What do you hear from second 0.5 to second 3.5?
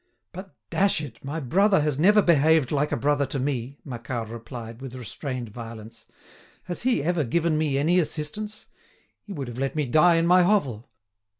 dash it, my brother has never behaved like a brother to